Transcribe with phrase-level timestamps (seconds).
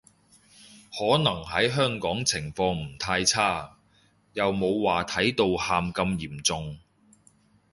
[0.97, 3.77] 可能喺香港情況唔太差，
[4.33, 6.79] 又冇話睇到喊咁嚴重